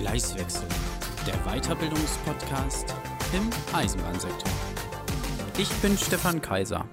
Gleiswechsel, 0.00 0.66
der 1.26 1.36
Weiterbildungspodcast 1.44 2.94
im 3.34 3.50
Eisenbahnsektor. 3.74 4.50
Ich 5.58 5.68
bin 5.82 5.98
Stefan 5.98 6.40
Kaiser. 6.40 6.88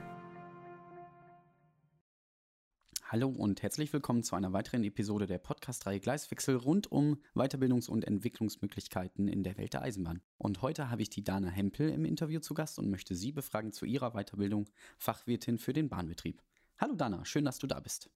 Hallo 3.06 3.30
und 3.30 3.64
herzlich 3.64 3.94
willkommen 3.94 4.24
zu 4.24 4.36
einer 4.36 4.52
weiteren 4.52 4.84
Episode 4.84 5.26
der 5.26 5.38
Podcast-Reihe 5.38 6.02
Gleiswechsel 6.02 6.58
rund 6.58 6.92
um 6.92 7.24
Weiterbildungs- 7.34 7.90
und 7.90 8.04
Entwicklungsmöglichkeiten 8.04 9.30
in 9.30 9.46
der 9.46 9.56
Welt 9.56 9.72
der 9.72 9.84
Eisenbahn. 9.84 10.22
Und 10.38 10.62
heute 10.62 10.90
habe 10.90 11.02
ich 11.02 11.10
die 11.10 11.24
Dana 11.24 11.48
Hempel 11.48 11.90
im 11.90 12.04
Interview 12.04 12.42
zu 12.42 12.56
Gast 12.56 12.78
und 12.78 12.90
möchte 12.90 13.16
sie 13.16 13.32
befragen 13.32 13.72
zu 13.72 13.86
ihrer 13.86 14.12
Weiterbildung 14.12 14.66
Fachwirtin 14.98 15.60
für 15.60 15.72
den 15.72 15.88
Bahnbetrieb. 15.88 16.44
Hallo 16.78 16.96
Dana, 16.96 17.24
schön, 17.24 17.46
dass 17.46 17.58
du 17.58 17.68
da 17.68 17.80
bist. 17.80 18.10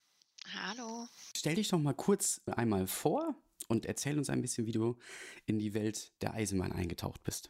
Hallo. 0.54 1.08
Stell 1.34 1.56
dich 1.56 1.70
doch 1.70 1.80
mal 1.80 1.94
kurz 1.94 2.42
einmal 2.46 2.88
vor 2.88 3.36
und 3.72 3.86
erzähl 3.86 4.18
uns 4.18 4.30
ein 4.30 4.42
bisschen, 4.42 4.68
wie 4.68 4.74
du 4.74 4.98
in 5.46 5.58
die 5.58 5.74
Welt 5.74 6.12
der 6.22 6.34
Eisenbahn 6.34 6.74
eingetaucht 6.74 7.24
bist. 7.24 7.50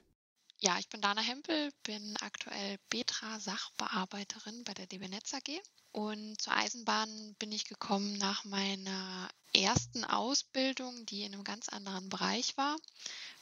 Ja, 0.60 0.78
ich 0.78 0.88
bin 0.88 1.02
Dana 1.02 1.22
Hempel, 1.22 1.72
bin 1.82 2.16
aktuell 2.22 2.78
Betra-Sachbearbeiterin 2.92 4.64
bei 4.64 4.76
der 4.76 4.86
DB 4.86 5.08
Netz 5.08 5.34
AG. 5.34 5.60
Und 5.92 6.42
zur 6.42 6.54
Eisenbahn 6.54 7.36
bin 7.40 7.52
ich 7.52 7.66
gekommen 7.66 8.18
nach 8.18 8.46
meiner 8.46 9.30
ersten 9.54 10.06
Ausbildung, 10.06 11.06
die 11.06 11.24
in 11.24 11.34
einem 11.34 11.44
ganz 11.44 11.70
anderen 11.70 12.10
Bereich 12.10 12.56
war, 12.58 12.78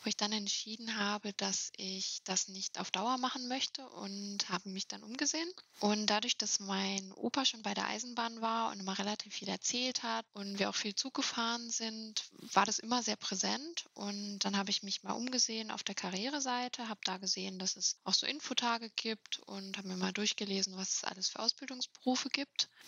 wo 0.02 0.08
ich 0.08 0.18
dann 0.18 0.32
entschieden 0.32 0.98
habe, 0.98 1.34
dass 1.34 1.72
ich 1.76 2.22
das 2.24 2.48
nicht 2.48 2.80
auf 2.80 2.90
Dauer 2.90 3.18
machen 3.18 3.48
möchte 3.48 3.88
und 3.90 4.50
habe 4.50 4.70
mich 4.70 4.88
dann 4.88 5.04
umgesehen. 5.04 5.50
Und 5.82 6.08
dadurch, 6.08 6.38
dass 6.38 6.60
mein 6.60 7.12
Opa 7.12 7.46
schon 7.46 7.62
bei 7.62 7.74
der 7.74 7.88
Eisenbahn 7.88 8.42
war 8.42 8.72
und 8.72 8.80
immer 8.80 8.98
relativ 8.98 9.34
viel 9.34 9.50
erzählt 9.50 10.02
hat 10.04 10.26
und 10.34 10.58
wir 10.58 10.70
auch 10.70 10.76
viel 10.76 10.96
Zug 10.96 11.14
gefahren 11.16 11.70
sind, 11.70 12.24
war 12.54 12.66
das 12.66 12.80
immer 12.80 13.04
sehr 13.04 13.18
präsent. 13.18 13.86
Und 13.94 14.40
dann 14.40 14.58
habe 14.58 14.72
ich 14.72 14.84
mich 14.84 15.04
mal 15.04 15.14
umgesehen 15.14 15.70
auf 15.70 15.84
der 15.84 15.96
Karriereseite, 15.96 16.88
habe 16.88 17.02
da 17.04 17.18
gesehen, 17.18 17.60
dass 17.60 17.76
es 17.76 17.98
auch 18.04 18.14
so 18.14 18.26
Infotage 18.26 18.90
gibt 18.96 19.40
und 19.40 19.78
habe 19.78 19.90
mir 19.90 19.98
mal 19.98 20.14
durchgelesen, 20.14 20.76
was 20.78 20.96
es 20.96 21.04
alles 21.04 21.30
für 21.30 21.40
Ausbildungsberufe 21.40 22.30
gibt. 22.30 22.39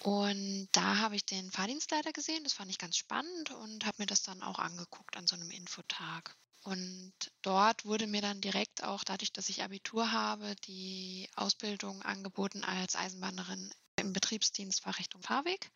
Und 0.04 0.68
da 0.72 0.98
habe 0.98 1.16
ich 1.16 1.26
den 1.26 1.52
Fahrdienstleiter 1.52 2.12
gesehen, 2.12 2.44
das 2.44 2.54
fand 2.54 2.72
ich 2.72 2.78
ganz 2.78 2.98
spannend 2.98 3.52
und 3.52 3.86
habe 3.86 3.98
mir 4.00 4.08
das 4.08 4.24
dann 4.24 4.42
auch 4.42 4.60
angeguckt 4.60 5.16
an 5.18 5.28
so 5.28 5.36
einem 5.36 5.52
Infotag. 5.52 6.36
Und 6.64 7.14
dort 7.42 7.86
wurde 7.86 8.08
mir 8.08 8.22
dann 8.22 8.42
direkt 8.42 8.84
auch 8.84 9.04
dadurch, 9.04 9.34
dass 9.34 9.50
ich 9.50 9.64
Abitur 9.64 10.12
habe, 10.12 10.56
die 10.68 11.28
Ausbildung 11.36 12.02
angeboten 12.04 12.64
als 12.64 12.96
Eisenbahnerin 12.96 13.72
im 13.96 14.14
Betriebsdienst 14.14 14.82
Fachrichtung 14.82 15.22
Fahrweg 15.22 15.72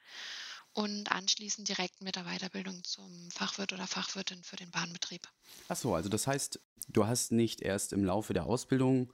und 0.74 1.12
anschließend 1.12 1.70
direkt 1.70 2.02
mit 2.02 2.16
der 2.16 2.26
Weiterbildung 2.26 2.84
zum 2.84 3.32
Fachwirt 3.32 3.74
oder 3.74 3.88
Fachwirtin 3.88 4.44
für 4.44 4.58
den 4.58 4.72
Bahnbetrieb. 4.72 5.28
Ach 5.70 5.76
so, 5.76 5.96
also 5.96 6.10
das 6.10 6.28
heißt, 6.28 6.60
du 6.90 7.08
hast 7.08 7.32
nicht 7.32 7.62
erst 7.62 7.94
im 7.94 8.04
Laufe 8.04 8.34
der 8.34 8.46
Ausbildung 8.46 9.14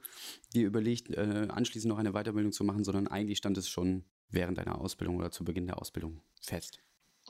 dir 0.54 0.66
überlegt, 0.66 1.10
äh, 1.10 1.46
anschließend 1.48 1.88
noch 1.88 1.98
eine 1.98 2.12
Weiterbildung 2.12 2.52
zu 2.52 2.64
machen, 2.64 2.84
sondern 2.84 3.06
eigentlich 3.06 3.38
stand 3.38 3.56
es 3.58 3.68
schon 3.68 4.04
während 4.32 4.58
deiner 4.58 4.80
Ausbildung 4.80 5.16
oder 5.16 5.30
zu 5.30 5.44
Beginn 5.44 5.66
der 5.66 5.80
Ausbildung 5.80 6.20
fest. 6.40 6.78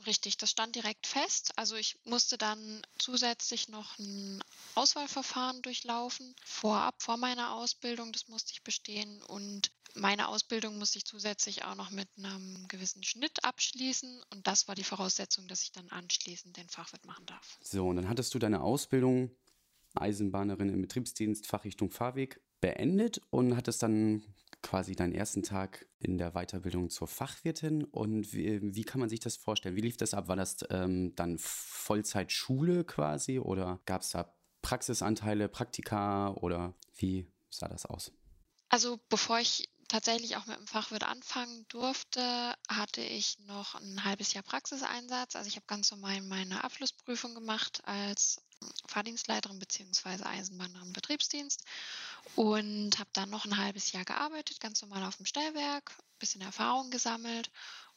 Richtig, 0.07 0.37
das 0.37 0.49
stand 0.49 0.75
direkt 0.75 1.05
fest. 1.05 1.53
Also 1.55 1.75
ich 1.75 1.97
musste 2.03 2.37
dann 2.37 2.81
zusätzlich 2.97 3.69
noch 3.69 3.97
ein 3.99 4.43
Auswahlverfahren 4.75 5.61
durchlaufen, 5.61 6.35
vorab, 6.43 7.01
vor 7.01 7.17
meiner 7.17 7.53
Ausbildung, 7.53 8.11
das 8.11 8.27
musste 8.27 8.51
ich 8.53 8.63
bestehen. 8.63 9.21
Und 9.23 9.71
meine 9.93 10.29
Ausbildung 10.29 10.79
musste 10.79 10.97
ich 10.97 11.05
zusätzlich 11.05 11.63
auch 11.63 11.75
noch 11.75 11.91
mit 11.91 12.09
einem 12.17 12.67
gewissen 12.67 13.03
Schnitt 13.03 13.43
abschließen. 13.43 14.23
Und 14.31 14.47
das 14.47 14.67
war 14.67 14.75
die 14.75 14.83
Voraussetzung, 14.83 15.47
dass 15.47 15.61
ich 15.61 15.71
dann 15.71 15.87
anschließend 15.89 16.57
den 16.57 16.69
Fachwirt 16.69 17.05
machen 17.05 17.27
darf. 17.27 17.59
So, 17.61 17.87
und 17.87 17.97
dann 17.97 18.09
hattest 18.09 18.33
du 18.33 18.39
deine 18.39 18.61
Ausbildung 18.61 19.29
Eisenbahnerin 19.95 20.69
im 20.69 20.81
Betriebsdienst 20.81 21.45
Fachrichtung 21.45 21.91
Fahrweg 21.91 22.41
beendet 22.61 23.21
und 23.29 23.55
hattest 23.55 23.83
dann 23.83 24.23
quasi 24.63 24.95
deinen 24.95 25.13
ersten 25.13 25.43
Tag 25.43 25.85
in 25.99 26.17
der 26.17 26.31
Weiterbildung 26.31 26.89
zur 26.89 27.07
Fachwirtin. 27.07 27.83
Und 27.83 28.33
wie, 28.33 28.59
wie 28.75 28.83
kann 28.83 28.99
man 28.99 29.09
sich 29.09 29.19
das 29.19 29.35
vorstellen? 29.35 29.75
Wie 29.75 29.81
lief 29.81 29.97
das 29.97 30.15
ab? 30.15 30.27
War 30.27 30.35
das 30.35 30.57
ähm, 30.71 31.13
dann 31.15 31.37
Vollzeitschule 31.37 32.83
quasi 32.83 33.37
oder 33.37 33.79
gab 33.85 34.01
es 34.01 34.11
da 34.11 34.33
Praxisanteile, 34.63 35.49
Praktika 35.49 36.31
oder 36.31 36.73
wie 36.95 37.27
sah 37.49 37.67
das 37.67 37.85
aus? 37.85 38.11
Also 38.69 38.99
bevor 39.09 39.39
ich 39.39 39.69
tatsächlich 39.93 40.37
auch 40.37 40.47
mit 40.47 40.57
dem 40.57 40.65
Fachwirt 40.65 41.03
anfangen 41.03 41.67
durfte, 41.69 42.55
hatte 42.67 43.01
ich 43.01 43.37
noch 43.45 43.75
ein 43.75 44.03
halbes 44.03 44.33
Jahr 44.33 44.41
Praxiseinsatz. 44.41 45.35
Also 45.35 45.47
ich 45.47 45.55
habe 45.55 45.67
ganz 45.67 45.91
normal 45.91 46.19
meine 46.23 46.63
Abschlussprüfung 46.63 47.35
gemacht 47.35 47.83
als 47.85 48.41
Fahrdienstleiterin 48.87 49.59
bzw. 49.59 50.23
Eisenbahnerin 50.23 50.93
Betriebsdienst 50.93 51.63
und 52.35 52.97
habe 52.97 53.11
dann 53.13 53.29
noch 53.29 53.45
ein 53.45 53.57
halbes 53.57 53.91
Jahr 53.91 54.03
gearbeitet, 54.03 54.59
ganz 54.59 54.81
normal 54.81 55.03
auf 55.03 55.17
dem 55.17 55.27
Stellwerk, 55.27 55.91
ein 55.91 56.17
bisschen 56.17 56.41
Erfahrung 56.41 56.89
gesammelt 56.89 57.51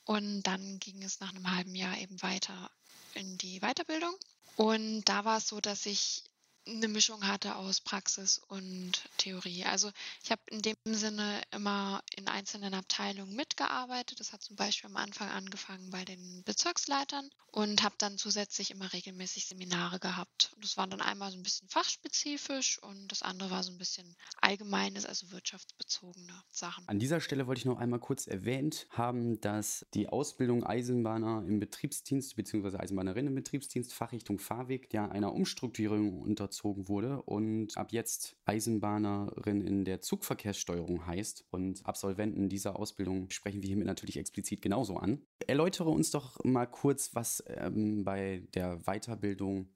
und 0.05 0.43
dann 0.43 0.79
ging 0.81 1.03
es 1.03 1.21
nach 1.21 1.31
einem 1.31 1.51
halben 1.51 1.75
Jahr 1.75 1.97
eben 1.97 2.21
weiter 2.21 2.71
in 3.15 3.39
die 3.39 3.61
Weiterbildung. 3.61 4.15
Und 4.57 5.05
da 5.05 5.25
war 5.25 5.39
es 5.39 5.49
so, 5.49 5.63
dass 5.63 5.87
ich 5.87 6.25
eine 6.67 6.89
Mischung 6.89 7.27
hatte 7.27 7.57
aus 7.57 7.81
Praxis 7.81 8.41
und 8.49 8.93
Theorie. 9.19 9.65
Also 9.65 9.91
ich 10.23 10.31
habe 10.31 10.43
in 10.51 10.63
dem 10.63 10.77
Sinne 10.85 11.41
immer 11.53 12.03
in 12.17 12.29
einzelnen 12.29 12.75
Abteilungen 12.75 13.35
mitgearbeitet. 13.35 14.21
Das 14.21 14.33
hat 14.33 14.43
zum 14.43 14.57
Beispiel 14.57 14.91
am 14.91 14.97
Anfang 14.97 15.29
angefangen 15.31 15.91
bei 15.91 16.05
den 16.05 16.43
Bezirksleitern 16.45 17.31
und 17.53 17.83
habe 17.83 17.95
dann 17.99 18.19
zusätzlich 18.19 18.71
immer 18.71 18.93
regelmäßig 18.93 19.47
Seminare 19.47 19.99
gehabt. 19.99 20.55
Das 20.61 20.77
war 20.77 20.87
dann 20.87 21.01
einmal 21.01 21.31
so 21.31 21.39
ein 21.39 21.43
bisschen 21.43 21.69
fachspezifisch 21.69 22.83
und 22.83 23.09
das 23.09 23.23
andere 23.23 23.51
war 23.51 23.63
so 23.63 23.73
ein 23.73 23.79
bisschen 23.79 24.17
allgemeines, 24.43 25.07
also 25.07 25.31
wirtschaftsbezogene 25.31 26.43
Sachen. 26.51 26.87
An 26.87 26.99
dieser 26.99 27.21
Stelle 27.21 27.47
wollte 27.47 27.61
ich 27.61 27.65
noch 27.65 27.79
einmal 27.79 28.01
kurz 28.01 28.27
erwähnt 28.27 28.87
haben, 28.91 29.41
dass 29.41 29.87
die 29.95 30.09
Ausbildung 30.09 30.65
Eisenbahner 30.65 31.45
im 31.47 31.61
Betriebsdienst 31.61 32.37
bzw. 32.37 32.77
Eisenbahnerin 32.77 33.29
im 33.29 33.35
Betriebsdienst 33.35 33.95
Fachrichtung 33.95 34.39
Fahrweg 34.39 34.93
ja 34.93 35.09
einer 35.09 35.33
Umstrukturierung 35.33 36.21
unter 36.21 36.51
einbezogen 36.57 36.89
wurde 36.89 37.23
und 37.23 37.77
ab 37.77 37.93
jetzt 37.93 38.37
Eisenbahnerin 38.45 39.61
in 39.67 39.85
der 39.85 40.01
Zugverkehrssteuerung 40.01 41.07
heißt. 41.07 41.45
Und 41.51 41.85
Absolventen 41.85 42.49
dieser 42.49 42.77
Ausbildung 42.77 43.31
sprechen 43.31 43.63
wir 43.63 43.69
hiermit 43.69 43.87
natürlich 43.87 44.17
explizit 44.17 44.63
genauso 44.63 44.97
an. 44.97 45.23
Erläutere 45.47 45.91
uns 45.91 46.11
doch 46.11 46.43
mal 46.45 46.67
kurz, 46.67 47.15
was 47.15 47.43
ähm, 47.47 48.05
bei 48.05 48.43
der 48.55 48.79
Weiterbildung 48.85 49.69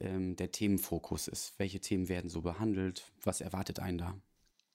ähm, 0.00 0.36
der 0.36 0.50
Themenfokus 0.50 1.28
ist. 1.28 1.54
Welche 1.58 1.80
Themen 1.80 2.08
werden 2.08 2.30
so 2.30 2.42
behandelt? 2.42 3.12
Was 3.22 3.40
erwartet 3.40 3.78
einen 3.80 3.98
da? 3.98 4.14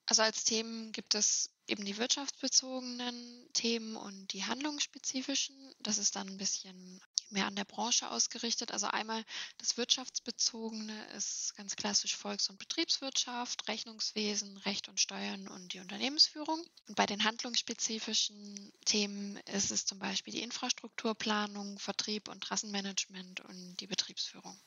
Also 0.06 0.24
als 0.24 0.44
Themen 0.44 0.92
gibt 0.92 1.14
es 1.14 1.52
eben 1.68 1.86
die 1.86 2.00
wirtschaftsbezogenen 2.00 3.48
Themen 3.54 3.96
und 3.96 4.34
die 4.34 4.44
handlungsspezifischen. 4.44 5.56
Das 5.82 6.00
ist 6.00 6.16
dann 6.16 6.28
ein 6.28 6.38
bisschen 6.38 7.00
mehr 7.32 7.46
an 7.46 7.56
der 7.56 7.66
Branche 7.66 8.10
ausgerichtet. 8.10 8.72
Also 8.72 8.88
einmal 8.88 9.24
das 9.58 9.78
Wirtschaftsbezogene 9.78 10.94
ist 11.16 11.56
ganz 11.56 11.76
klassisch 11.76 12.16
Volks- 12.16 12.50
und 12.50 12.60
Betriebswirtschaft, 12.60 13.68
Rechnungswesen, 13.68 14.58
Recht 14.58 14.90
und 14.90 15.00
Steuern 15.00 15.48
und 15.48 15.74
die 15.74 15.80
Unternehmensführung. 15.80 16.64
Und 16.88 16.96
bei 16.96 17.06
den 17.06 17.24
handlungsspezifischen 17.24 18.72
Themen 18.86 19.38
ist 19.54 19.72
es 19.72 19.86
zum 19.86 20.00
Beispiel 20.00 20.34
die 20.34 20.44
Infrastrukturplanung, 20.44 21.80
Vertrieb 21.80 22.28
und 22.28 22.42
Trassenmanagement 22.42 23.42
und 23.42 23.78
die 23.80 23.88
Betriebsführung. 23.88 24.60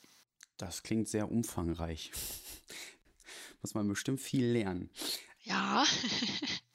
Das 0.56 0.82
klingt 0.82 1.08
sehr 1.08 1.30
umfangreich. 1.30 2.12
Muss 3.62 3.74
man 3.74 3.88
bestimmt 3.88 4.20
viel 4.20 4.46
lernen. 4.46 4.90
Ja. 5.44 5.84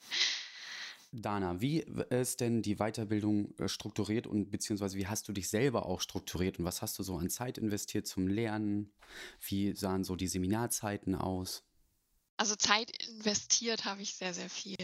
Dana, 1.10 1.60
wie 1.60 1.80
ist 2.10 2.40
denn 2.40 2.60
die 2.60 2.76
Weiterbildung 2.76 3.56
äh, 3.58 3.68
strukturiert 3.68 4.26
und 4.26 4.50
beziehungsweise 4.50 4.98
wie 4.98 5.06
hast 5.06 5.28
du 5.28 5.32
dich 5.32 5.48
selber 5.48 5.86
auch 5.86 6.00
strukturiert 6.00 6.58
und 6.58 6.64
was 6.64 6.82
hast 6.82 6.98
du 6.98 7.02
so 7.02 7.16
an 7.16 7.30
Zeit 7.30 7.56
investiert 7.58 8.06
zum 8.06 8.28
Lernen? 8.28 8.92
Wie 9.40 9.74
sahen 9.74 10.04
so 10.04 10.16
die 10.16 10.28
Seminarzeiten 10.28 11.14
aus? 11.14 11.64
Also 12.36 12.56
Zeit 12.56 12.90
investiert 13.08 13.84
habe 13.84 14.02
ich 14.02 14.14
sehr, 14.14 14.34
sehr 14.34 14.50
viel 14.50 14.76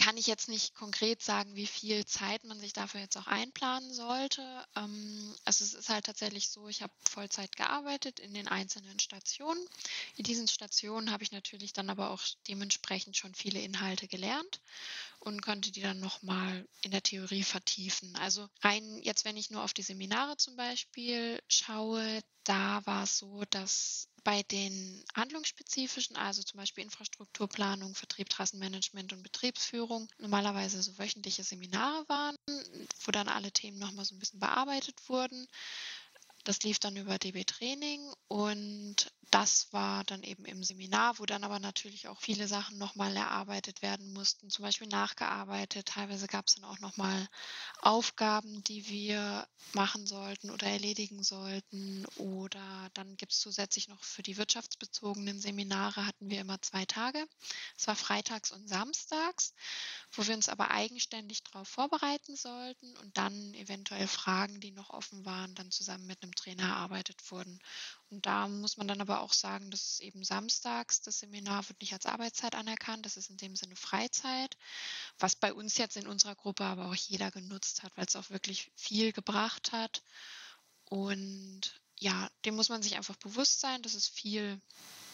kann 0.00 0.16
ich 0.16 0.26
jetzt 0.26 0.48
nicht 0.48 0.74
konkret 0.74 1.22
sagen, 1.22 1.54
wie 1.56 1.66
viel 1.66 2.06
Zeit 2.06 2.44
man 2.44 2.58
sich 2.58 2.72
dafür 2.72 3.00
jetzt 3.00 3.16
auch 3.18 3.26
einplanen 3.26 3.92
sollte. 3.92 4.42
Ähm, 4.74 5.34
also 5.44 5.62
es 5.62 5.74
ist 5.74 5.88
halt 5.90 6.06
tatsächlich 6.06 6.48
so, 6.48 6.68
ich 6.68 6.82
habe 6.82 6.92
Vollzeit 7.08 7.54
gearbeitet 7.54 8.18
in 8.18 8.32
den 8.32 8.48
einzelnen 8.48 8.98
Stationen. 8.98 9.64
In 10.16 10.24
diesen 10.24 10.48
Stationen 10.48 11.12
habe 11.12 11.22
ich 11.22 11.32
natürlich 11.32 11.74
dann 11.74 11.90
aber 11.90 12.10
auch 12.10 12.22
dementsprechend 12.48 13.16
schon 13.16 13.34
viele 13.34 13.60
Inhalte 13.60 14.08
gelernt 14.08 14.60
und 15.20 15.42
konnte 15.42 15.70
die 15.70 15.82
dann 15.82 16.00
nochmal 16.00 16.66
in 16.80 16.90
der 16.92 17.02
Theorie 17.02 17.44
vertiefen. 17.44 18.16
Also 18.16 18.48
rein 18.62 19.00
jetzt, 19.02 19.26
wenn 19.26 19.36
ich 19.36 19.50
nur 19.50 19.62
auf 19.62 19.74
die 19.74 19.82
Seminare 19.82 20.38
zum 20.38 20.56
Beispiel 20.56 21.42
schaue, 21.46 22.20
da 22.44 22.84
war 22.86 23.04
es 23.04 23.18
so, 23.18 23.44
dass 23.50 24.08
bei 24.24 24.42
den 24.44 25.04
handlungsspezifischen, 25.14 26.16
also 26.16 26.42
zum 26.42 26.58
Beispiel 26.58 26.84
Infrastrukturplanung, 26.84 27.94
Vertrieb, 27.94 28.28
Trassenmanagement 28.28 29.12
und 29.12 29.22
Betriebsführung, 29.22 30.08
normalerweise 30.18 30.82
so 30.82 30.98
wöchentliche 30.98 31.44
Seminare 31.44 32.08
waren, 32.08 32.36
wo 33.04 33.10
dann 33.12 33.28
alle 33.28 33.52
Themen 33.52 33.78
nochmal 33.78 34.04
so 34.04 34.14
ein 34.14 34.18
bisschen 34.18 34.40
bearbeitet 34.40 35.08
wurden. 35.08 35.46
Das 36.44 36.62
lief 36.62 36.78
dann 36.78 36.96
über 36.96 37.18
DB 37.18 37.44
Training 37.44 38.00
und 38.28 39.12
das 39.30 39.72
war 39.72 40.02
dann 40.04 40.24
eben 40.24 40.44
im 40.44 40.64
Seminar, 40.64 41.18
wo 41.20 41.26
dann 41.26 41.44
aber 41.44 41.60
natürlich 41.60 42.08
auch 42.08 42.20
viele 42.20 42.48
Sachen 42.48 42.78
nochmal 42.78 43.16
erarbeitet 43.16 43.80
werden 43.80 44.12
mussten, 44.12 44.50
zum 44.50 44.64
Beispiel 44.64 44.88
nachgearbeitet. 44.88 45.86
Teilweise 45.86 46.26
gab 46.26 46.48
es 46.48 46.56
dann 46.56 46.64
auch 46.64 46.80
nochmal 46.80 47.28
Aufgaben, 47.80 48.64
die 48.64 48.88
wir 48.88 49.46
machen 49.72 50.06
sollten 50.06 50.50
oder 50.50 50.66
erledigen 50.66 51.22
sollten. 51.22 52.04
Oder 52.16 52.90
dann 52.94 53.16
gibt 53.16 53.32
es 53.32 53.38
zusätzlich 53.38 53.86
noch 53.86 54.02
für 54.02 54.22
die 54.22 54.36
wirtschaftsbezogenen 54.36 55.38
Seminare 55.38 56.06
hatten 56.06 56.28
wir 56.28 56.40
immer 56.40 56.60
zwei 56.60 56.84
Tage. 56.84 57.24
Es 57.78 57.86
war 57.86 57.94
freitags 57.94 58.50
und 58.50 58.68
samstags, 58.68 59.54
wo 60.10 60.26
wir 60.26 60.34
uns 60.34 60.48
aber 60.48 60.72
eigenständig 60.72 61.44
darauf 61.44 61.68
vorbereiten 61.68 62.34
sollten 62.34 62.96
und 62.96 63.16
dann 63.16 63.54
eventuell 63.54 64.08
Fragen, 64.08 64.58
die 64.60 64.72
noch 64.72 64.90
offen 64.90 65.24
waren, 65.24 65.54
dann 65.54 65.70
zusammen 65.70 66.06
mit 66.06 66.20
einem 66.22 66.29
Trainer 66.34 66.64
erarbeitet 66.64 67.30
wurden. 67.30 67.58
Und 68.10 68.26
da 68.26 68.48
muss 68.48 68.76
man 68.76 68.88
dann 68.88 69.00
aber 69.00 69.20
auch 69.20 69.32
sagen, 69.32 69.70
dass 69.70 69.92
es 69.92 70.00
eben 70.00 70.24
samstags, 70.24 71.00
das 71.02 71.20
Seminar 71.20 71.68
wird 71.68 71.80
nicht 71.80 71.92
als 71.92 72.06
Arbeitszeit 72.06 72.54
anerkannt, 72.54 73.06
das 73.06 73.16
ist 73.16 73.30
in 73.30 73.36
dem 73.36 73.56
Sinne 73.56 73.76
Freizeit, 73.76 74.56
was 75.18 75.36
bei 75.36 75.52
uns 75.52 75.78
jetzt 75.78 75.96
in 75.96 76.06
unserer 76.06 76.34
Gruppe 76.34 76.64
aber 76.64 76.86
auch 76.86 76.94
jeder 76.94 77.30
genutzt 77.30 77.82
hat, 77.82 77.96
weil 77.96 78.06
es 78.06 78.16
auch 78.16 78.30
wirklich 78.30 78.72
viel 78.74 79.12
gebracht 79.12 79.72
hat. 79.72 80.02
Und 80.84 81.80
ja, 81.98 82.30
dem 82.44 82.56
muss 82.56 82.68
man 82.68 82.82
sich 82.82 82.96
einfach 82.96 83.16
bewusst 83.16 83.60
sein, 83.60 83.82
dass 83.82 83.94
es 83.94 84.08
viel 84.08 84.60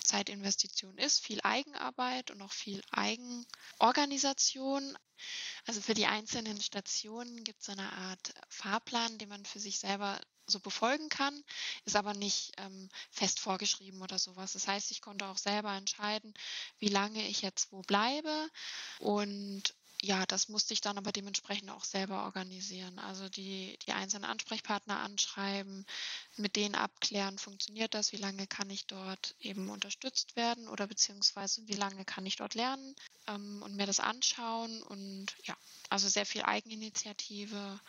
Zeitinvestition 0.07 0.97
ist, 0.99 1.21
viel 1.21 1.41
Eigenarbeit 1.43 2.31
und 2.31 2.41
auch 2.41 2.53
viel 2.53 2.81
Eigenorganisation. 2.93 4.97
Also 5.67 5.81
für 5.81 5.95
die 5.95 6.07
einzelnen 6.07 6.63
Stationen 6.63 7.43
gibt 7.45 7.63
es 7.63 7.69
eine 7.69 7.93
Art 7.93 8.33
Fahrplan, 8.49 9.19
den 9.19 9.29
man 9.29 9.45
für 9.45 9.59
sich 9.59 9.81
selber 9.81 10.21
so 10.47 10.61
befolgen 10.61 11.09
kann, 11.09 11.45
ist 11.85 11.97
aber 11.97 12.15
nicht 12.15 12.53
ähm, 12.59 12.89
fest 13.11 13.41
vorgeschrieben 13.41 14.03
oder 14.03 14.19
sowas. 14.19 14.53
Das 14.53 14.69
heißt, 14.69 14.91
ich 14.91 15.01
konnte 15.01 15.27
auch 15.27 15.39
selber 15.39 15.73
entscheiden, 15.75 16.35
wie 16.79 16.89
lange 16.89 17.27
ich 17.29 17.43
jetzt 17.43 17.73
wo 17.73 17.83
bleibe 17.83 18.49
und 18.99 19.75
ja, 20.03 20.27
das 20.27 20.49
musste 20.49 20.75
ich 20.75 20.81
dann 20.81 20.99
aber 20.99 21.11
dementsprechend 21.11 21.71
auch 21.71 21.85
selber 21.85 22.25
organisieren. 22.25 22.99
Also 22.99 23.29
die, 23.29 23.79
die 23.87 23.93
einzelnen 23.93 24.25
Ansprechpartner 24.25 25.01
anschreiben, 25.01 25.87
mit 26.37 26.57
denen 26.57 26.75
abklären, 26.75 27.39
funktioniert 27.39 27.95
das, 27.95 28.13
wie 28.13 28.19
lange 28.19 28.47
kann 28.47 28.69
ich 28.69 28.87
dort 28.87 29.35
eben 29.41 29.71
unterstützt 29.71 30.37
werden 30.37 30.69
oder 30.69 30.87
beziehungsweise 30.87 31.67
wie 31.67 31.75
lange 31.75 32.05
kann 32.05 32.27
ich 32.27 32.37
dort 32.37 32.55
lernen 32.55 32.95
ähm, 33.27 33.63
und 33.63 33.75
mir 33.77 33.87
das 33.87 34.01
anschauen. 34.01 34.83
Und 34.83 35.35
ja, 35.45 35.57
also 35.89 36.09
sehr 36.09 36.27
viel 36.27 36.43
Eigeninitiative, 36.43 37.81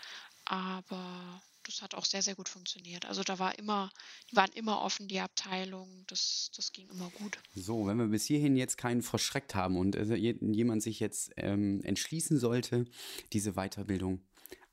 aber 0.45 1.41
das 1.67 1.81
hat 1.81 1.95
auch 1.95 2.05
sehr, 2.05 2.21
sehr 2.21 2.35
gut 2.35 2.49
funktioniert. 2.49 3.05
Also 3.05 3.23
da 3.23 3.39
war 3.39 3.57
immer, 3.59 3.91
die 4.31 4.35
waren 4.35 4.51
immer 4.53 4.81
offen, 4.81 5.07
die 5.07 5.19
Abteilung, 5.19 6.03
das, 6.07 6.51
das 6.55 6.71
ging 6.71 6.89
immer 6.89 7.09
gut. 7.11 7.39
So, 7.55 7.85
wenn 7.85 7.97
wir 7.97 8.07
bis 8.07 8.25
hierhin 8.25 8.55
jetzt 8.55 8.77
keinen 8.77 9.01
verschreckt 9.01 9.55
haben 9.55 9.77
und 9.77 9.95
also 9.95 10.15
jemand 10.15 10.81
sich 10.81 10.99
jetzt 10.99 11.31
ähm, 11.37 11.81
entschließen 11.83 12.39
sollte, 12.39 12.85
diese 13.33 13.53
Weiterbildung 13.53 14.21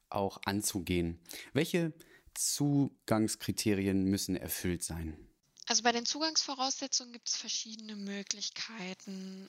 auch 0.08 0.41
anzugehen, 0.44 1.20
welche 1.52 1.93
Zugangskriterien 2.35 4.05
müssen 4.05 4.37
erfüllt 4.37 4.82
sein? 4.82 5.17
Also 5.67 5.82
bei 5.82 5.93
den 5.93 6.05
Zugangsvoraussetzungen 6.05 7.12
gibt 7.12 7.29
es 7.29 7.37
verschiedene 7.37 7.97
Möglichkeiten 7.97 9.49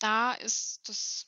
da 0.00 0.32
ist 0.32 0.80
das, 0.88 1.26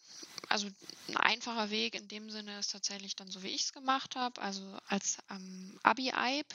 also 0.49 0.69
ein 1.09 1.17
einfacher 1.17 1.71
Weg 1.71 1.95
in 1.95 2.09
dem 2.09 2.31
Sinne 2.31 2.59
ist 2.59 2.73
tatsächlich 2.73 3.15
dann 3.15 3.31
so, 3.31 3.43
wie 3.43 3.49
ich 3.49 3.63
es 3.63 3.73
gemacht 3.73 4.17
habe, 4.17 4.41
also 4.43 4.63
als 4.89 5.19
ähm, 5.31 5.79
Abi-Eib, 5.83 6.47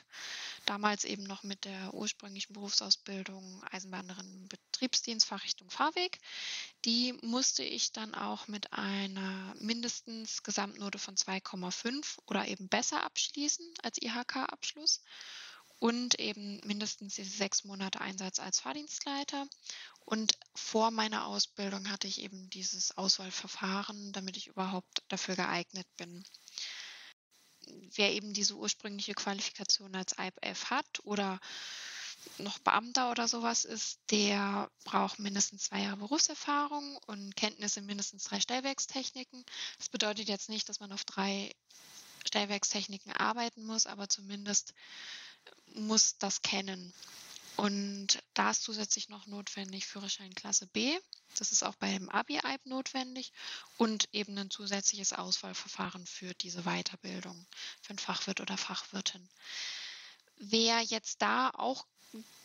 damals 0.65 1.05
eben 1.05 1.23
noch 1.23 1.43
mit 1.43 1.65
der 1.65 1.93
ursprünglichen 1.93 2.53
Berufsausbildung 2.53 3.63
Eisenbahnerin 3.71 4.49
Betriebsdienst 4.49 5.25
Fachrichtung 5.25 5.69
Fahrweg. 5.69 6.19
Die 6.85 7.13
musste 7.21 7.63
ich 7.63 7.91
dann 7.91 8.13
auch 8.13 8.47
mit 8.47 8.73
einer 8.73 9.55
mindestens 9.59 10.43
Gesamtnote 10.43 10.99
von 10.99 11.15
2,5 11.15 12.17
oder 12.25 12.47
eben 12.47 12.67
besser 12.67 13.03
abschließen 13.03 13.65
als 13.83 14.01
IHK-Abschluss 14.01 15.01
und 15.79 16.19
eben 16.19 16.59
mindestens 16.65 17.15
diese 17.15 17.29
sechs 17.29 17.63
Monate 17.63 18.01
Einsatz 18.01 18.39
als 18.39 18.59
Fahrdienstleiter. 18.59 19.47
Und 20.09 20.37
vor 20.55 20.89
meiner 20.91 21.25
Ausbildung 21.25 21.89
hatte 21.89 22.07
ich 22.07 22.21
eben 22.21 22.49
dieses 22.49 22.97
Auswahlverfahren, 22.97 24.13
damit 24.13 24.37
ich 24.37 24.47
überhaupt 24.47 25.03
dafür 25.09 25.35
geeignet 25.35 25.85
bin. 25.97 26.23
Wer 27.93 28.13
eben 28.13 28.31
diese 28.31 28.55
ursprüngliche 28.55 29.15
Qualifikation 29.15 29.93
als 29.97 30.15
IPF 30.17 30.69
hat 30.69 31.03
oder 31.03 31.41
noch 32.37 32.57
Beamter 32.59 33.11
oder 33.11 33.27
sowas 33.27 33.65
ist, 33.65 33.99
der 34.09 34.71
braucht 34.85 35.19
mindestens 35.19 35.65
zwei 35.65 35.81
Jahre 35.81 35.97
Berufserfahrung 35.97 36.97
und 37.07 37.35
Kenntnisse 37.35 37.81
in 37.81 37.85
mindestens 37.85 38.23
drei 38.23 38.39
Stellwerkstechniken. 38.39 39.43
Das 39.77 39.89
bedeutet 39.89 40.29
jetzt 40.29 40.47
nicht, 40.47 40.69
dass 40.69 40.79
man 40.79 40.93
auf 40.93 41.03
drei 41.03 41.53
Stellwerkstechniken 42.25 43.11
arbeiten 43.11 43.65
muss, 43.65 43.85
aber 43.85 44.07
zumindest 44.07 44.73
muss 45.73 46.17
das 46.17 46.41
kennen. 46.41 46.93
Und 47.57 48.23
da 48.35 48.51
ist 48.51 48.61
zusätzlich 48.61 49.09
noch 49.09 49.25
notwendig 49.25 49.87
Führerschein 49.87 50.33
Klasse 50.35 50.67
B. 50.67 50.95
Das 51.37 51.51
ist 51.51 51.63
auch 51.63 51.75
beim 51.75 52.07
Abi-Eib 52.07 52.63
notwendig 52.65 53.33
und 53.77 54.07
eben 54.13 54.37
ein 54.37 54.51
zusätzliches 54.51 55.11
Auswahlverfahren 55.11 56.05
für 56.05 56.35
diese 56.35 56.63
Weiterbildung 56.63 57.47
für 57.81 57.89
einen 57.89 57.99
Fachwirt 57.99 58.41
oder 58.41 58.57
Fachwirtin. 58.57 59.27
Wer 60.37 60.81
jetzt 60.81 61.23
da 61.23 61.49
auch 61.49 61.87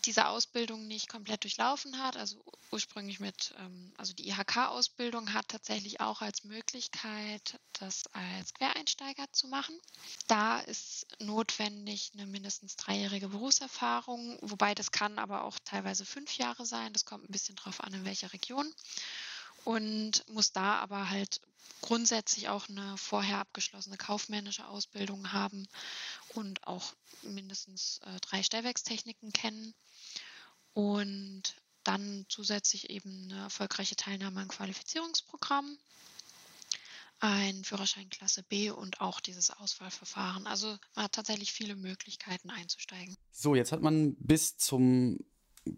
diese 0.05 0.26
Ausbildung 0.26 0.88
nicht 0.88 1.09
komplett 1.09 1.44
durchlaufen 1.44 1.99
hat, 1.99 2.17
also 2.17 2.43
ursprünglich 2.70 3.20
mit, 3.20 3.55
ähm, 3.59 3.93
also 3.97 4.12
die 4.12 4.29
IHK-Ausbildung 4.29 5.32
hat 5.32 5.49
tatsächlich 5.49 6.00
auch 6.00 6.23
als 6.23 6.44
Möglichkeit, 6.44 7.61
das 7.75 8.05
als 8.12 8.53
Quereinsteiger 8.55 9.31
zu 9.32 9.47
machen. 9.49 9.79
Da 10.26 10.61
ist 10.61 11.06
notwendig 11.20 12.11
eine 12.14 12.26
mindestens 12.26 12.76
dreijährige 12.76 13.29
Berufserfahrung, 13.29 14.38
wobei 14.41 14.75
das 14.75 14.91
kann 14.91 15.19
aber 15.19 15.44
auch 15.44 15.59
teilweise 15.65 16.05
fünf 16.05 16.37
Jahre 16.37 16.67
sein. 16.67 16.93
Das 16.93 17.05
kommt 17.05 17.29
ein 17.29 17.32
bisschen 17.32 17.56
drauf 17.56 17.81
an, 17.81 17.94
in 17.94 18.05
welcher 18.05 18.32
Region. 18.32 18.73
Und 19.64 20.29
muss 20.29 20.53
da 20.53 20.76
aber 20.76 21.11
halt 21.11 21.41
grundsätzlich 21.82 22.49
auch 22.49 22.69
eine 22.69 22.97
vorher 22.97 23.38
abgeschlossene 23.38 23.97
kaufmännische 23.97 24.67
Ausbildung 24.67 25.32
haben 25.32 25.69
und 26.35 26.67
auch 26.67 26.94
mindestens 27.23 28.00
äh, 28.05 28.20
drei 28.20 28.43
Stellwerkstechniken 28.43 29.32
kennen 29.32 29.75
und 30.75 31.43
dann 31.84 32.25
zusätzlich 32.29 32.91
eben 32.91 33.31
eine 33.31 33.43
erfolgreiche 33.43 33.96
Teilnahme 33.96 34.41
am 34.41 34.48
Qualifizierungsprogramm, 34.48 35.77
ein 37.19 37.65
Führerschein 37.65 38.08
Klasse 38.08 38.43
B 38.44 38.70
und 38.70 39.01
auch 39.01 39.20
dieses 39.20 39.51
Auswahlverfahren. 39.51 40.46
Also 40.46 40.79
man 40.94 41.05
hat 41.05 41.13
tatsächlich 41.13 41.53
viele 41.53 41.77
Möglichkeiten 41.77 42.51
einzusteigen. 42.51 43.17
So, 43.32 43.55
jetzt 43.55 43.72
hat 43.72 43.82
man 43.82 44.15
bis 44.17 44.56
zum 44.56 45.19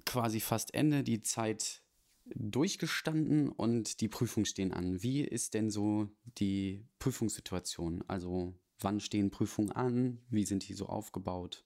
quasi 0.04 0.40
fast 0.40 0.72
Ende 0.74 1.02
die 1.02 1.22
Zeit 1.22 1.82
durchgestanden 2.26 3.48
und 3.48 4.00
die 4.00 4.08
Prüfungen 4.08 4.46
stehen 4.46 4.72
an. 4.72 5.02
Wie 5.02 5.22
ist 5.22 5.54
denn 5.54 5.70
so 5.70 6.08
die 6.38 6.86
Prüfungssituation? 6.98 8.02
Also 8.08 8.54
wann 8.78 9.00
stehen 9.00 9.30
Prüfungen 9.30 9.72
an? 9.72 10.24
Wie 10.28 10.44
sind 10.44 10.68
die 10.68 10.74
so 10.74 10.86
aufgebaut? 10.86 11.64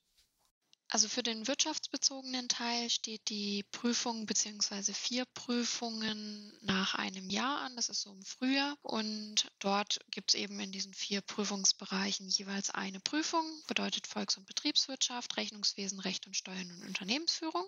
Also 0.90 1.06
für 1.06 1.22
den 1.22 1.46
wirtschaftsbezogenen 1.46 2.48
Teil 2.48 2.88
steht 2.88 3.28
die 3.28 3.62
Prüfung 3.72 4.24
bzw. 4.24 4.94
vier 4.94 5.26
Prüfungen 5.26 6.50
nach 6.62 6.94
einem 6.94 7.28
Jahr 7.28 7.60
an. 7.60 7.76
Das 7.76 7.90
ist 7.90 8.00
so 8.00 8.10
im 8.10 8.22
Frühjahr. 8.22 8.74
Und 8.80 9.52
dort 9.58 10.00
gibt 10.10 10.30
es 10.30 10.40
eben 10.40 10.58
in 10.60 10.72
diesen 10.72 10.94
vier 10.94 11.20
Prüfungsbereichen 11.20 12.26
jeweils 12.28 12.70
eine 12.70 13.00
Prüfung, 13.00 13.44
bedeutet 13.66 14.06
Volks- 14.06 14.38
und 14.38 14.46
Betriebswirtschaft, 14.46 15.36
Rechnungswesen, 15.36 16.00
Recht 16.00 16.26
und 16.26 16.36
Steuern 16.36 16.70
und 16.70 16.86
Unternehmensführung 16.86 17.66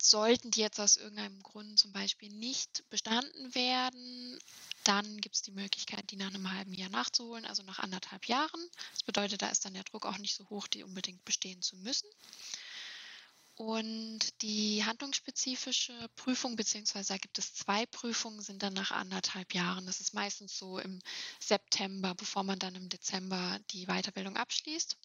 sollten 0.00 0.50
die 0.50 0.60
jetzt 0.60 0.80
aus 0.80 0.96
irgendeinem 0.96 1.42
Grund 1.42 1.78
zum 1.78 1.92
Beispiel 1.92 2.30
nicht 2.30 2.88
bestanden 2.90 3.54
werden, 3.54 4.38
dann 4.84 5.20
gibt 5.20 5.36
es 5.36 5.42
die 5.42 5.52
Möglichkeit, 5.52 6.10
die 6.10 6.16
nach 6.16 6.28
einem 6.28 6.52
halben 6.52 6.74
Jahr 6.74 6.90
nachzuholen, 6.90 7.44
also 7.44 7.62
nach 7.62 7.78
anderthalb 7.78 8.26
Jahren. 8.26 8.60
Das 8.92 9.02
bedeutet, 9.02 9.42
da 9.42 9.48
ist 9.48 9.64
dann 9.64 9.74
der 9.74 9.84
Druck 9.84 10.06
auch 10.06 10.18
nicht 10.18 10.34
so 10.34 10.48
hoch, 10.50 10.66
die 10.66 10.84
unbedingt 10.84 11.24
bestehen 11.24 11.62
zu 11.62 11.76
müssen. 11.76 12.08
Und 13.56 14.42
die 14.42 14.84
handlungsspezifische 14.84 16.08
Prüfung, 16.16 16.56
beziehungsweise 16.56 17.12
da 17.12 17.18
gibt 17.18 17.38
es 17.38 17.54
zwei 17.54 17.86
Prüfungen, 17.86 18.40
sind 18.40 18.64
dann 18.64 18.74
nach 18.74 18.90
anderthalb 18.90 19.54
Jahren. 19.54 19.86
Das 19.86 20.00
ist 20.00 20.12
meistens 20.12 20.58
so 20.58 20.80
im 20.80 21.00
September, 21.38 22.14
bevor 22.16 22.42
man 22.42 22.58
dann 22.58 22.74
im 22.74 22.88
Dezember 22.88 23.60
die 23.70 23.86
Weiterbildung 23.86 24.36
abschließt. 24.36 24.96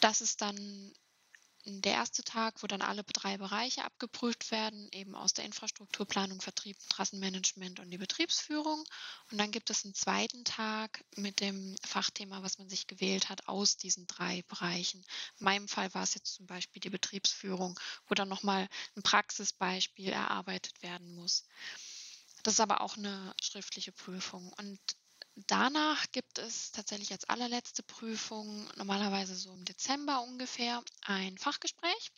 Das 0.00 0.20
ist 0.20 0.40
dann 0.40 0.92
der 1.66 1.92
erste 1.92 2.24
Tag, 2.24 2.62
wo 2.62 2.66
dann 2.66 2.82
alle 2.82 3.04
drei 3.04 3.36
Bereiche 3.36 3.84
abgeprüft 3.84 4.50
werden, 4.50 4.88
eben 4.92 5.14
aus 5.14 5.34
der 5.34 5.44
Infrastrukturplanung, 5.44 6.40
Vertrieb, 6.40 6.76
Trassenmanagement 6.88 7.80
und 7.80 7.90
die 7.90 7.98
Betriebsführung. 7.98 8.84
Und 9.30 9.38
dann 9.38 9.50
gibt 9.50 9.70
es 9.70 9.84
einen 9.84 9.94
zweiten 9.94 10.44
Tag 10.44 11.04
mit 11.16 11.40
dem 11.40 11.76
Fachthema, 11.84 12.42
was 12.42 12.58
man 12.58 12.68
sich 12.68 12.86
gewählt 12.86 13.28
hat, 13.28 13.48
aus 13.48 13.76
diesen 13.76 14.06
drei 14.06 14.42
Bereichen. 14.48 15.04
In 15.38 15.44
meinem 15.44 15.68
Fall 15.68 15.92
war 15.94 16.02
es 16.02 16.14
jetzt 16.14 16.34
zum 16.34 16.46
Beispiel 16.46 16.80
die 16.80 16.90
Betriebsführung, 16.90 17.78
wo 18.06 18.14
dann 18.14 18.28
nochmal 18.28 18.68
ein 18.96 19.02
Praxisbeispiel 19.02 20.10
erarbeitet 20.10 20.82
werden 20.82 21.14
muss. 21.14 21.44
Das 22.42 22.54
ist 22.54 22.60
aber 22.60 22.80
auch 22.80 22.96
eine 22.96 23.34
schriftliche 23.40 23.92
Prüfung. 23.92 24.52
Und 24.54 24.80
Danach 25.46 26.06
gibt 26.12 26.38
es 26.38 26.72
tatsächlich 26.72 27.12
als 27.12 27.28
allerletzte 27.28 27.82
Prüfung, 27.82 28.68
normalerweise 28.76 29.34
so 29.34 29.52
im 29.52 29.64
Dezember 29.64 30.22
ungefähr, 30.22 30.82
ein 31.02 31.38
Fachgespräch, 31.38 32.12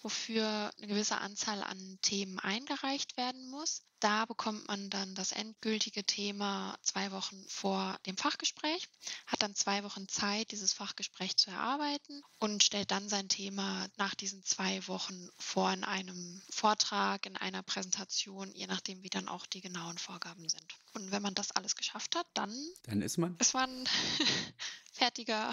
wofür 0.00 0.70
eine 0.78 0.86
gewisse 0.86 1.18
Anzahl 1.18 1.62
an 1.62 1.98
Themen 2.00 2.38
eingereicht 2.38 3.16
werden 3.16 3.48
muss. 3.48 3.82
Da 4.04 4.26
bekommt 4.26 4.68
man 4.68 4.90
dann 4.90 5.14
das 5.14 5.32
endgültige 5.32 6.04
Thema 6.04 6.76
zwei 6.82 7.10
Wochen 7.10 7.42
vor 7.48 7.98
dem 8.04 8.18
Fachgespräch, 8.18 8.86
hat 9.26 9.40
dann 9.40 9.54
zwei 9.54 9.82
Wochen 9.82 10.06
Zeit, 10.08 10.50
dieses 10.50 10.74
Fachgespräch 10.74 11.38
zu 11.38 11.50
erarbeiten 11.50 12.22
und 12.38 12.62
stellt 12.62 12.90
dann 12.90 13.08
sein 13.08 13.30
Thema 13.30 13.88
nach 13.96 14.14
diesen 14.14 14.44
zwei 14.44 14.86
Wochen 14.88 15.30
vor 15.38 15.72
in 15.72 15.84
einem 15.84 16.42
Vortrag, 16.50 17.24
in 17.24 17.38
einer 17.38 17.62
Präsentation, 17.62 18.52
je 18.54 18.66
nachdem, 18.66 19.02
wie 19.02 19.08
dann 19.08 19.26
auch 19.26 19.46
die 19.46 19.62
genauen 19.62 19.96
Vorgaben 19.96 20.50
sind. 20.50 20.74
Und 20.92 21.10
wenn 21.10 21.22
man 21.22 21.34
das 21.34 21.52
alles 21.52 21.74
geschafft 21.74 22.14
hat, 22.14 22.26
dann, 22.34 22.54
dann 22.82 23.00
ist 23.00 23.16
man, 23.16 23.38
ist 23.38 23.54
man 23.54 23.88
fertiger, 24.92 25.50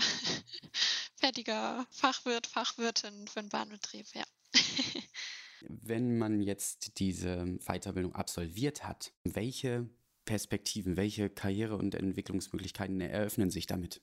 fertiger 1.15 1.87
Fachwirt, 1.89 2.47
Fachwirtin 2.47 3.29
für 3.29 3.39
den 3.39 3.47
Bahnbetrieb, 3.47 4.07
ja. 4.13 4.25
Wenn 5.67 6.17
man 6.17 6.41
jetzt 6.41 6.99
diese 6.99 7.57
Weiterbildung 7.65 8.15
absolviert 8.15 8.83
hat, 8.83 9.13
welche 9.23 9.89
Perspektiven, 10.25 10.97
welche 10.97 11.29
Karriere- 11.29 11.77
und 11.77 11.95
Entwicklungsmöglichkeiten 11.95 13.01
eröffnen 13.01 13.49
sich 13.49 13.65
damit? 13.65 14.01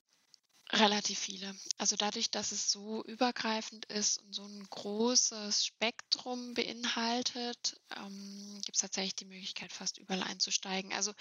Relativ 0.71 1.17
viele. 1.17 1.55
Also 1.79 1.95
dadurch, 1.95 2.29
dass 2.29 2.51
es 2.51 2.71
so 2.71 3.03
übergreifend 3.05 3.85
ist 3.85 4.21
und 4.21 4.33
so 4.33 4.43
ein 4.43 4.63
großes 4.69 5.65
Spektrum 5.65 6.53
beinhaltet, 6.53 7.81
ähm, 7.97 8.61
gibt 8.63 8.75
es 8.75 8.81
tatsächlich 8.81 9.15
die 9.15 9.25
Möglichkeit, 9.25 9.73
fast 9.73 9.97
überall 9.97 10.21
einzusteigen. 10.21 10.93
Also 10.93 11.11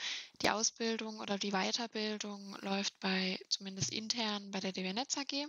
die 0.42 0.50
Ausbildung 0.50 1.20
oder 1.20 1.38
die 1.38 1.52
Weiterbildung 1.52 2.58
läuft 2.60 3.00
bei 3.00 3.40
zumindest 3.48 3.90
intern 3.90 4.50
bei 4.50 4.60
der 4.60 4.72
DW 4.72 4.92
Netz 4.92 5.16
AG 5.16 5.48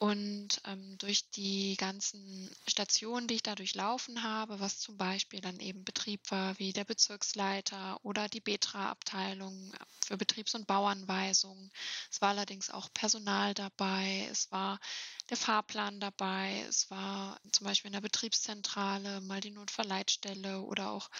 und 0.00 0.62
ähm, 0.64 0.96
durch 0.96 1.28
die 1.28 1.76
ganzen 1.76 2.50
Stationen, 2.66 3.28
die 3.28 3.34
ich 3.34 3.42
da 3.42 3.54
durchlaufen 3.54 4.22
habe, 4.22 4.58
was 4.58 4.80
zum 4.80 4.96
Beispiel 4.96 5.42
dann 5.42 5.60
eben 5.60 5.84
Betrieb 5.84 6.22
war, 6.30 6.58
wie 6.58 6.72
der 6.72 6.84
Bezirksleiter 6.86 8.00
oder 8.02 8.26
die 8.26 8.40
Betra-Abteilung 8.40 9.74
für 10.02 10.16
Betriebs- 10.16 10.54
und 10.54 10.66
Bauanweisungen. 10.66 11.70
Es 12.10 12.22
war 12.22 12.30
allerdings 12.30 12.70
auch 12.70 12.88
Personal 12.94 13.52
dabei, 13.52 14.26
es 14.30 14.50
war 14.50 14.80
der 15.28 15.36
Fahrplan 15.36 16.00
dabei, 16.00 16.64
es 16.66 16.90
war 16.90 17.38
zum 17.52 17.66
Beispiel 17.66 17.90
in 17.90 17.94
der 17.94 18.00
Betriebszentrale 18.00 19.20
mal 19.20 19.42
die 19.42 19.50
Notfallleitstelle 19.50 20.62
oder 20.62 20.92
auch 20.92 21.10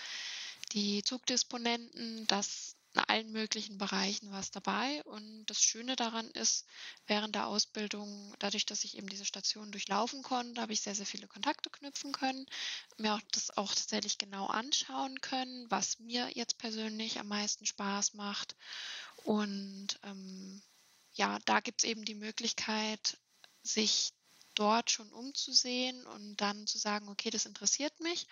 die 0.73 1.03
Zugdisponenten. 1.05 2.27
Das 2.29 2.77
in 2.95 3.01
allen 3.01 3.33
möglichen 3.33 3.79
Bereichen 3.79 4.33
was 4.33 4.51
dabei. 4.51 5.03
Und 5.05 5.47
das 5.47 5.63
Schöne 5.63 5.97
daran 5.97 6.29
ist, 6.31 6.67
während 7.07 7.35
der 7.35 7.47
Ausbildung, 7.47 8.35
dadurch, 8.39 8.67
dass 8.67 8.85
ich 8.85 8.97
eben 8.97 9.09
diese 9.09 9.25
Station 9.25 9.71
durchlaufen 9.71 10.23
konnte, 10.23 10.61
habe 10.61 10.73
ich 10.73 10.81
sehr, 10.81 10.95
sehr 10.95 11.07
viele 11.07 11.29
Kontakte 11.29 11.71
knüpfen 11.71 12.13
können, 12.13 12.47
mir 12.99 13.15
auch 13.15 13.21
das 13.33 13.57
auch 13.57 13.75
tatsächlich 13.75 14.19
genau 14.19 14.47
anschauen 14.47 15.21
können, 15.21 15.71
was 15.71 15.99
mir 16.01 16.31
jetzt 16.35 16.59
persönlich 16.59 17.21
am 17.21 17.29
meisten 17.29 17.67
Spaß 17.67 18.15
macht. 18.15 18.57
Und 19.25 19.99
ähm, 20.03 20.63
ja, 21.13 21.39
da 21.45 21.61
gibt 21.61 21.85
es 21.85 21.91
eben 21.91 22.05
die 22.05 22.15
Möglichkeit, 22.15 23.19
sich 23.63 24.13
dort 24.61 24.90
schon 24.90 25.11
umzusehen 25.11 26.07
und 26.09 26.37
dann 26.37 26.67
zu 26.67 26.76
sagen, 26.76 27.09
okay, 27.09 27.31
das 27.31 27.47
interessiert 27.47 27.99
mich. 28.00 28.26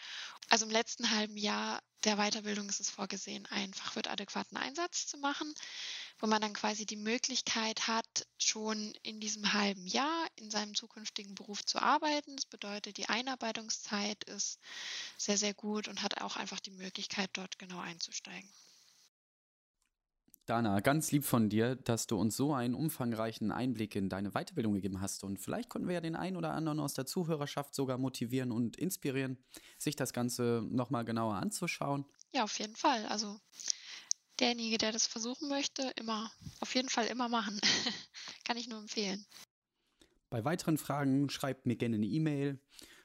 Also 0.51 0.67
im 0.67 0.71
letzten 0.71 1.11
halben 1.11 1.39
Jahr 1.39 1.83
der 2.05 2.17
Weiterbildung 2.17 2.69
ist 2.69 2.81
es 2.81 2.91
vorgesehen, 2.91 3.47
einen 3.47 3.73
fachwirt-adäquaten 3.73 4.59
Einsatz 4.59 5.07
zu 5.07 5.17
machen, 5.17 5.53
wo 6.19 6.27
man 6.27 6.43
dann 6.43 6.53
quasi 6.53 6.85
die 6.85 6.97
Möglichkeit 6.97 7.89
hat, 7.89 8.27
schon 8.39 8.93
in 9.03 9.21
diesem 9.21 9.55
halben 9.55 9.87
Jahr 9.87 10.27
in 10.37 10.51
seinem 10.51 10.75
zukünftigen 10.75 11.35
Beruf 11.35 11.65
zu 11.65 11.81
arbeiten. 11.81 12.37
Das 12.37 12.45
bedeutet, 12.45 12.99
die 12.99 13.09
Einarbeitungszeit 13.09 14.23
ist 14.25 14.61
sehr, 15.17 15.39
sehr 15.39 15.55
gut 15.55 15.89
und 15.89 16.03
hat 16.03 16.21
auch 16.21 16.37
einfach 16.37 16.61
die 16.61 16.73
Möglichkeit, 16.73 17.31
dort 17.33 17.59
genau 17.59 17.81
einzusteigen. 17.81 18.51
Dana, 20.49 20.81
ganz 20.81 21.13
lieb 21.13 21.27
von 21.27 21.51
dir, 21.51 21.77
dass 21.77 22.07
du 22.07 22.19
uns 22.19 22.35
so 22.35 22.55
einen 22.55 22.73
umfangreichen 22.73 23.53
Einblick 23.53 23.95
in 23.95 24.09
deine 24.09 24.31
Weiterbildung 24.31 24.73
gegeben 24.73 25.03
hast. 25.03 25.23
Und 25.23 25.39
vielleicht 25.39 25.69
konnten 25.69 25.89
wir 25.89 25.97
ja 25.97 26.01
den 26.01 26.17
einen 26.17 26.39
oder 26.39 26.55
anderen 26.55 26.81
aus 26.81 26.95
der 26.95 27.05
Zuhörerschaft 27.05 27.75
sogar 27.75 27.99
motivieren 27.99 28.51
und 28.51 28.77
inspirieren, 28.79 29.37
sich 29.77 29.95
das 29.95 30.15
Ganze 30.15 30.67
nochmal 30.71 31.05
genauer 31.05 31.35
anzuschauen. 31.35 32.07
Ja, 32.33 32.45
auf 32.45 32.59
jeden 32.59 32.77
Fall. 32.77 33.05
Also 33.07 33.39
derjenige, 34.41 34.79
der 34.79 34.93
das 34.93 35.07
versuchen 35.07 35.51
möchte, 35.51 35.93
immer, 35.97 36.31
auf 36.61 36.75
jeden 36.75 36.89
Fall 36.89 37.09
immer 37.09 37.29
machen. 37.29 37.61
Kann 38.45 38.57
ich 38.57 38.69
nur 38.69 38.79
empfehlen. 38.79 39.27
Bei 40.31 40.47
weiteren 40.47 40.79
Fragen 40.79 41.29
schreibt 41.29 41.67
mir 41.67 41.77
gerne 41.77 41.97
eine 41.97 42.07
E-Mail. 42.07 42.59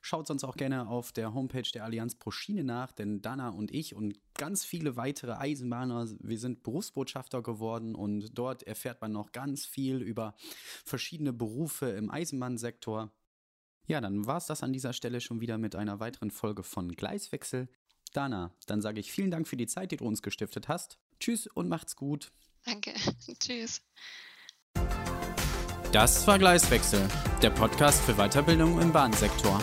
Schaut 0.06 0.28
sonst 0.28 0.44
auch 0.44 0.58
gerne 0.58 0.90
auf 0.90 1.14
der 1.14 1.34
Homepage 1.34 1.70
der 1.74 1.86
Allianz 1.86 2.16
pro 2.16 2.30
Schiene 2.30 2.66
nach, 2.66 2.92
denn 2.92 3.22
Dana 3.22 3.48
und 3.48 3.74
ich 3.74 3.96
und 3.96 4.20
ganz 4.34 4.66
viele 4.66 4.98
weitere 4.98 5.32
Eisenbahner, 5.32 6.10
wir 6.20 6.38
sind 6.38 6.62
Berufsbotschafter 6.62 7.42
geworden 7.42 7.96
und 7.96 8.38
dort 8.38 8.64
erfährt 8.64 9.00
man 9.00 9.14
noch 9.14 9.32
ganz 9.32 9.66
viel 9.66 10.02
über 10.02 10.36
verschiedene 10.84 11.32
Berufe 11.32 11.86
im 11.92 12.12
Eisenbahnsektor. 12.12 13.14
Ja, 13.88 14.02
dann 14.02 14.26
war 14.26 14.36
es 14.36 14.46
das 14.46 14.62
an 14.62 14.74
dieser 14.74 14.92
Stelle 14.92 15.22
schon 15.22 15.40
wieder 15.40 15.58
mit 15.58 15.74
einer 15.74 16.02
weiteren 16.02 16.32
Folge 16.32 16.64
von 16.64 16.92
Gleiswechsel. 16.92 17.70
Dana, 18.12 18.54
dann 18.66 18.82
sage 18.82 19.00
ich 19.00 19.10
vielen 19.10 19.32
Dank 19.32 19.48
für 19.48 19.56
die 19.56 19.68
Zeit, 19.68 19.94
die 19.94 19.98
du 19.98 20.06
uns 20.06 20.22
gestiftet 20.22 20.68
hast. 20.68 21.00
Tschüss 21.22 21.48
und 21.48 21.70
macht's 21.70 21.96
gut. 21.96 22.34
Danke. 22.66 22.94
Tschüss. 23.40 23.82
Das 25.94 26.28
war 26.28 26.38
Gleiswechsel, 26.40 27.08
der 27.42 27.52
Podcast 27.52 28.04
für 28.04 28.16
Weiterbildung 28.16 28.82
im 28.82 28.92
Bahnsektor. 28.92 29.62